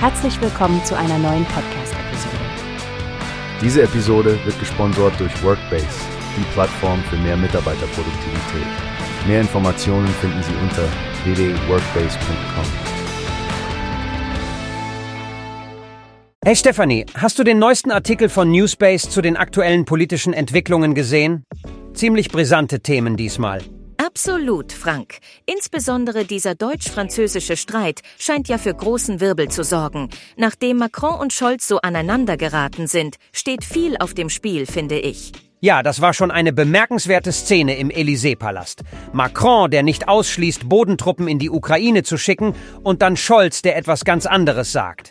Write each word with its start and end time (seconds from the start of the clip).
Herzlich 0.00 0.40
willkommen 0.40 0.80
zu 0.84 0.96
einer 0.96 1.18
neuen 1.18 1.44
Podcast-Episode. 1.46 2.36
Diese 3.60 3.82
Episode 3.82 4.38
wird 4.44 4.56
gesponsert 4.60 5.18
durch 5.18 5.42
Workbase, 5.42 5.88
die 6.36 6.44
Plattform 6.52 7.02
für 7.10 7.16
mehr 7.16 7.36
Mitarbeiterproduktivität. 7.36 8.66
Mehr 9.26 9.40
Informationen 9.40 10.06
finden 10.20 10.40
Sie 10.44 10.54
unter 10.62 10.84
www.workbase.com. 11.24 12.64
Hey 16.44 16.54
Stefanie, 16.54 17.04
hast 17.16 17.40
du 17.40 17.42
den 17.42 17.58
neuesten 17.58 17.90
Artikel 17.90 18.28
von 18.28 18.52
Newspace 18.52 19.10
zu 19.10 19.20
den 19.20 19.36
aktuellen 19.36 19.84
politischen 19.84 20.32
Entwicklungen 20.32 20.94
gesehen? 20.94 21.44
Ziemlich 21.94 22.28
brisante 22.28 22.82
Themen 22.82 23.16
diesmal. 23.16 23.62
Absolut, 24.20 24.72
Frank. 24.72 25.18
Insbesondere 25.46 26.24
dieser 26.24 26.56
deutsch-französische 26.56 27.56
Streit 27.56 28.00
scheint 28.18 28.48
ja 28.48 28.58
für 28.58 28.74
großen 28.74 29.20
Wirbel 29.20 29.46
zu 29.46 29.62
sorgen. 29.62 30.08
Nachdem 30.36 30.78
Macron 30.78 31.20
und 31.20 31.32
Scholz 31.32 31.68
so 31.68 31.80
aneinander 31.82 32.36
geraten 32.36 32.88
sind, 32.88 33.14
steht 33.32 33.62
viel 33.62 33.96
auf 33.96 34.14
dem 34.14 34.28
Spiel, 34.28 34.66
finde 34.66 34.98
ich. 34.98 35.30
Ja, 35.60 35.84
das 35.84 36.00
war 36.00 36.14
schon 36.14 36.32
eine 36.32 36.52
bemerkenswerte 36.52 37.30
Szene 37.30 37.76
im 37.76 37.90
Élysée-Palast. 37.90 38.82
Macron, 39.12 39.70
der 39.70 39.84
nicht 39.84 40.08
ausschließt, 40.08 40.68
Bodentruppen 40.68 41.28
in 41.28 41.38
die 41.38 41.50
Ukraine 41.50 42.02
zu 42.02 42.18
schicken, 42.18 42.54
und 42.82 43.02
dann 43.02 43.16
Scholz, 43.16 43.62
der 43.62 43.76
etwas 43.76 44.04
ganz 44.04 44.26
anderes 44.26 44.72
sagt. 44.72 45.10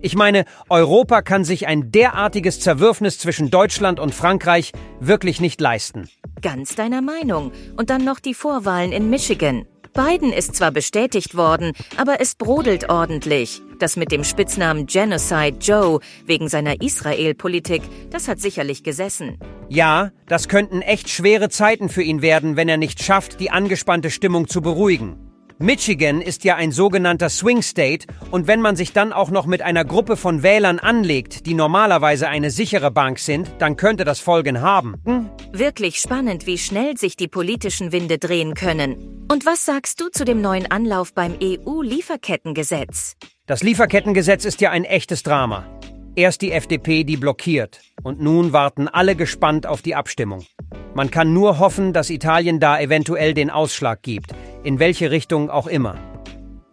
Ich 0.00 0.14
meine, 0.14 0.44
Europa 0.68 1.22
kann 1.22 1.44
sich 1.44 1.66
ein 1.66 1.90
derartiges 1.90 2.60
Zerwürfnis 2.60 3.18
zwischen 3.18 3.50
Deutschland 3.50 3.98
und 3.98 4.14
Frankreich 4.14 4.72
wirklich 5.00 5.40
nicht 5.40 5.60
leisten. 5.60 6.08
Ganz 6.40 6.76
deiner 6.76 7.02
Meinung. 7.02 7.50
Und 7.76 7.90
dann 7.90 8.04
noch 8.04 8.20
die 8.20 8.34
Vorwahlen 8.34 8.92
in 8.92 9.10
Michigan. 9.10 9.66
Biden 9.94 10.32
ist 10.32 10.54
zwar 10.54 10.70
bestätigt 10.70 11.36
worden, 11.36 11.72
aber 11.96 12.20
es 12.20 12.36
brodelt 12.36 12.88
ordentlich. 12.88 13.62
Das 13.80 13.96
mit 13.96 14.12
dem 14.12 14.22
Spitznamen 14.22 14.86
Genocide 14.86 15.56
Joe 15.60 15.98
wegen 16.24 16.48
seiner 16.48 16.80
Israel-Politik, 16.80 17.82
das 18.10 18.28
hat 18.28 18.38
sicherlich 18.38 18.84
gesessen. 18.84 19.38
Ja, 19.68 20.12
das 20.28 20.46
könnten 20.46 20.82
echt 20.82 21.08
schwere 21.08 21.48
Zeiten 21.48 21.88
für 21.88 22.02
ihn 22.02 22.22
werden, 22.22 22.56
wenn 22.56 22.68
er 22.68 22.76
nicht 22.76 23.02
schafft, 23.02 23.40
die 23.40 23.50
angespannte 23.50 24.10
Stimmung 24.10 24.46
zu 24.46 24.62
beruhigen. 24.62 25.27
Michigan 25.60 26.20
ist 26.20 26.44
ja 26.44 26.54
ein 26.54 26.70
sogenannter 26.70 27.28
Swing 27.28 27.62
State 27.62 28.06
und 28.30 28.46
wenn 28.46 28.60
man 28.60 28.76
sich 28.76 28.92
dann 28.92 29.12
auch 29.12 29.28
noch 29.30 29.44
mit 29.44 29.60
einer 29.60 29.84
Gruppe 29.84 30.16
von 30.16 30.44
Wählern 30.44 30.78
anlegt, 30.78 31.46
die 31.46 31.54
normalerweise 31.54 32.28
eine 32.28 32.52
sichere 32.52 32.92
Bank 32.92 33.18
sind, 33.18 33.50
dann 33.58 33.76
könnte 33.76 34.04
das 34.04 34.20
Folgen 34.20 34.60
haben. 34.60 34.94
Hm? 35.04 35.28
Wirklich 35.50 35.98
spannend, 35.98 36.46
wie 36.46 36.58
schnell 36.58 36.96
sich 36.96 37.16
die 37.16 37.26
politischen 37.26 37.90
Winde 37.90 38.18
drehen 38.18 38.54
können. 38.54 39.26
Und 39.28 39.46
was 39.46 39.66
sagst 39.66 40.00
du 40.00 40.08
zu 40.10 40.24
dem 40.24 40.40
neuen 40.40 40.70
Anlauf 40.70 41.12
beim 41.12 41.34
EU-Lieferkettengesetz? 41.42 43.16
Das 43.46 43.64
Lieferkettengesetz 43.64 44.44
ist 44.44 44.60
ja 44.60 44.70
ein 44.70 44.84
echtes 44.84 45.24
Drama. 45.24 45.66
Erst 46.14 46.42
die 46.42 46.52
FDP, 46.52 47.02
die 47.02 47.16
blockiert. 47.16 47.80
Und 48.04 48.20
nun 48.20 48.52
warten 48.52 48.86
alle 48.86 49.16
gespannt 49.16 49.66
auf 49.66 49.82
die 49.82 49.96
Abstimmung. 49.96 50.46
Man 50.94 51.10
kann 51.10 51.32
nur 51.32 51.58
hoffen, 51.58 51.92
dass 51.92 52.10
Italien 52.10 52.60
da 52.60 52.78
eventuell 52.78 53.34
den 53.34 53.50
Ausschlag 53.50 54.02
gibt 54.02 54.32
in 54.68 54.78
welche 54.78 55.10
Richtung 55.10 55.48
auch 55.48 55.66
immer. 55.66 55.96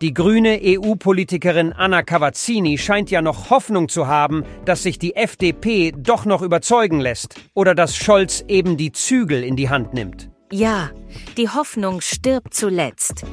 Die 0.02 0.14
grüne 0.14 0.60
EU-Politikerin 0.62 1.72
Anna 1.72 2.04
Cavazzini 2.04 2.78
scheint 2.78 3.10
ja 3.10 3.22
noch 3.22 3.50
Hoffnung 3.50 3.88
zu 3.88 4.08
haben, 4.08 4.44
dass 4.66 4.84
sich 4.84 5.00
die 5.00 5.16
FDP 5.16 5.94
doch 5.98 6.26
noch 6.26 6.42
überzeugen 6.42 7.00
lässt 7.00 7.36
oder 7.54 7.74
dass 7.74 7.96
Scholz 7.96 8.44
eben 8.50 8.76
die 8.76 8.92
Zügel 8.92 9.46
in 9.46 9.56
die 9.56 9.70
Hand 9.70 9.94
nimmt. 9.94 10.30
Ja, 10.52 10.92
die 11.38 11.48
Hoffnung 11.48 12.02
stirbt 12.02 12.54
zuletzt. 12.54 13.24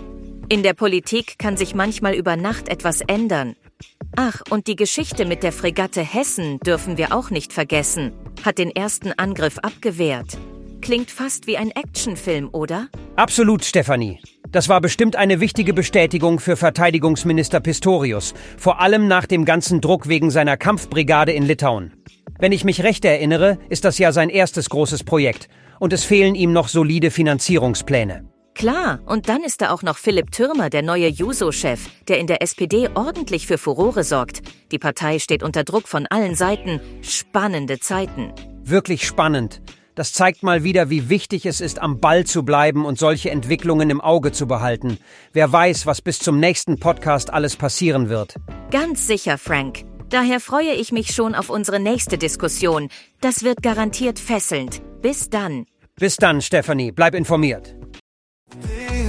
In 0.49 0.63
der 0.63 0.75
Politik 0.75 1.41
kann 1.41 1.57
sich 1.57 1.75
manchmal 1.75 2.15
über 2.15 2.37
Nacht 2.37 2.69
etwas 2.69 3.01
ändern. 3.01 3.57
Ach, 4.15 4.43
und 4.49 4.69
die 4.69 4.77
Geschichte 4.77 5.25
mit 5.25 5.43
der 5.43 5.51
Fregatte 5.51 6.03
Hessen 6.03 6.61
dürfen 6.61 6.99
wir 6.99 7.13
auch 7.13 7.31
nicht 7.31 7.53
vergessen. 7.53 8.13
Hat 8.45 8.59
den 8.59 8.71
ersten 8.71 9.11
Angriff 9.11 9.59
abgewehrt. 9.59 10.39
Klingt 10.83 11.11
fast 11.11 11.49
wie 11.49 11.57
ein 11.57 11.73
Actionfilm, 11.73 12.49
oder? 12.53 12.87
Absolut, 13.17 13.65
Stefanie. 13.65 14.21
Das 14.53 14.69
war 14.69 14.83
bestimmt 14.83 15.17
eine 15.17 15.41
wichtige 15.41 15.73
Bestätigung 15.73 16.39
für 16.39 16.57
Verteidigungsminister 16.57 17.61
Pistorius, 17.61 18.35
vor 18.59 18.81
allem 18.81 19.09
nach 19.09 19.25
dem 19.25 19.47
ganzen 19.47 19.81
Druck 19.81 20.09
wegen 20.09 20.31
seiner 20.31 20.59
Kampfbrigade 20.59 21.33
in 21.33 21.43
Litauen. 21.43 21.95
Wenn 22.39 22.53
ich 22.53 22.63
mich 22.63 22.83
recht 22.83 23.05
erinnere, 23.07 23.59
ist 23.71 23.87
das 23.87 23.97
ja 23.97 24.13
sein 24.13 24.29
erstes 24.29 24.69
großes 24.69 25.05
Projekt 25.05 25.49
und 25.81 25.95
es 25.95 26.05
fehlen 26.05 26.35
ihm 26.35 26.53
noch 26.53 26.69
solide 26.69 27.11
Finanzierungspläne. 27.11 28.29
Klar, 28.55 29.01
und 29.07 29.31
dann 29.31 29.43
ist 29.43 29.63
da 29.63 29.71
auch 29.71 29.83
noch 29.83 29.97
Philipp 29.97 30.31
Türmer, 30.31 30.69
der 30.69 30.83
neue 30.83 31.09
Juso-Chef, 31.09 31.89
der 32.09 32.19
in 32.19 32.27
der 32.27 32.43
SPD 32.43 32.91
ordentlich 32.95 33.47
für 33.47 33.57
Furore 33.57 34.05
sorgt. 34.05 34.43
Die 34.71 34.79
Partei 34.79 35.19
steht 35.19 35.43
unter 35.43 35.65
Druck 35.65 35.89
von 35.89 36.07
allen 36.09 36.35
Seiten. 36.35 36.79
Spannende 37.01 37.79
Zeiten. 37.79 38.35
Wirklich 38.63 39.07
spannend. 39.07 39.63
Das 39.95 40.13
zeigt 40.13 40.43
mal 40.43 40.65
wieder, 40.65 40.89
wie 40.89 41.11
wichtig 41.11 41.45
es 41.45 41.61
ist, 41.61 41.79
am 41.79 42.01
Ball 42.01 42.25
zu 42.25 42.45
bleiben 42.45 42.87
und 42.87 42.99
solche 42.99 43.31
Entwicklungen 43.31 43.91
im 43.91 44.01
Auge 44.01 44.33
zu 44.33 44.47
behalten. 44.47 44.99
Wer 45.33 45.53
weiß, 45.53 45.85
was 45.85 46.01
bis 46.01 46.19
zum 46.19 46.41
nächsten 46.41 46.79
Podcast 46.79 47.31
alles 47.33 47.57
passieren 47.57 48.09
wird. 48.09 48.37
Ganz 48.71 49.07
sicher, 49.07 49.37
Frank. 49.37 49.85
Daher 50.09 50.41
freue 50.41 50.73
ich 50.73 50.93
mich 50.93 51.15
schon 51.15 51.35
auf 51.35 51.51
unsere 51.51 51.81
nächste 51.81 52.19
Diskussion. 52.19 52.89
Das 53.21 53.45
wird 53.45 53.63
garantiert 53.63 54.19
fesselnd. 54.19 54.83
Bis 55.03 55.31
dann. 55.31 55.67
Bis 55.97 56.17
dann, 56.17 56.41
Stephanie. 56.41 56.93
Bleib 56.93 57.15
informiert. 57.15 57.75